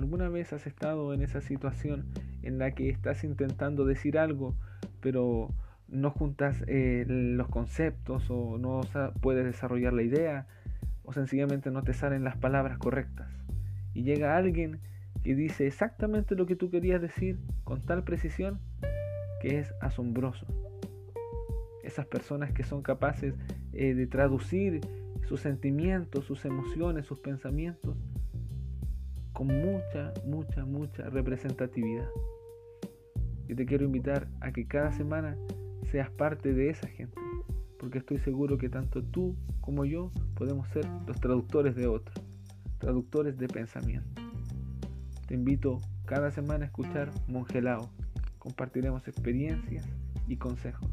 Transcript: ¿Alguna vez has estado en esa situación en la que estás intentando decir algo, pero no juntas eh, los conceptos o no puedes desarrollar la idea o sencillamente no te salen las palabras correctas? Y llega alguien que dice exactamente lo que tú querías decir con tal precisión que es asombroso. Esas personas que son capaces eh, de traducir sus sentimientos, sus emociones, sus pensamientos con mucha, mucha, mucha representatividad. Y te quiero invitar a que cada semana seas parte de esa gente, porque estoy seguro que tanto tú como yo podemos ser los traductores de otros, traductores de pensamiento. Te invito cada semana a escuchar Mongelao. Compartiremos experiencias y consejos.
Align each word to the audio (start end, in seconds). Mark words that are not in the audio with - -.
¿Alguna 0.00 0.30
vez 0.30 0.50
has 0.54 0.66
estado 0.66 1.12
en 1.12 1.20
esa 1.20 1.42
situación 1.42 2.06
en 2.42 2.56
la 2.56 2.70
que 2.70 2.88
estás 2.88 3.22
intentando 3.22 3.84
decir 3.84 4.16
algo, 4.16 4.54
pero 5.02 5.50
no 5.88 6.10
juntas 6.10 6.64
eh, 6.68 7.04
los 7.06 7.48
conceptos 7.48 8.30
o 8.30 8.56
no 8.56 8.80
puedes 9.20 9.44
desarrollar 9.44 9.92
la 9.92 10.02
idea 10.02 10.46
o 11.04 11.12
sencillamente 11.12 11.70
no 11.70 11.82
te 11.82 11.92
salen 11.92 12.24
las 12.24 12.38
palabras 12.38 12.78
correctas? 12.78 13.28
Y 13.92 14.04
llega 14.04 14.38
alguien 14.38 14.80
que 15.22 15.34
dice 15.34 15.66
exactamente 15.66 16.34
lo 16.34 16.46
que 16.46 16.56
tú 16.56 16.70
querías 16.70 17.02
decir 17.02 17.38
con 17.64 17.82
tal 17.82 18.02
precisión 18.02 18.58
que 19.42 19.58
es 19.58 19.74
asombroso. 19.82 20.46
Esas 21.84 22.06
personas 22.06 22.52
que 22.52 22.62
son 22.62 22.80
capaces 22.80 23.34
eh, 23.74 23.92
de 23.92 24.06
traducir 24.06 24.80
sus 25.28 25.42
sentimientos, 25.42 26.24
sus 26.24 26.46
emociones, 26.46 27.04
sus 27.04 27.18
pensamientos 27.18 27.98
con 29.40 29.46
mucha, 29.46 30.12
mucha, 30.26 30.66
mucha 30.66 31.08
representatividad. 31.08 32.06
Y 33.48 33.54
te 33.54 33.64
quiero 33.64 33.86
invitar 33.86 34.28
a 34.42 34.52
que 34.52 34.66
cada 34.66 34.92
semana 34.92 35.34
seas 35.90 36.10
parte 36.10 36.52
de 36.52 36.68
esa 36.68 36.86
gente, 36.88 37.18
porque 37.78 37.96
estoy 37.96 38.18
seguro 38.18 38.58
que 38.58 38.68
tanto 38.68 39.02
tú 39.02 39.34
como 39.62 39.86
yo 39.86 40.12
podemos 40.34 40.68
ser 40.68 40.84
los 41.06 41.18
traductores 41.20 41.74
de 41.74 41.86
otros, 41.86 42.22
traductores 42.76 43.38
de 43.38 43.48
pensamiento. 43.48 44.20
Te 45.26 45.36
invito 45.36 45.80
cada 46.04 46.30
semana 46.30 46.64
a 46.64 46.66
escuchar 46.66 47.10
Mongelao. 47.26 47.88
Compartiremos 48.38 49.08
experiencias 49.08 49.86
y 50.28 50.36
consejos. 50.36 50.86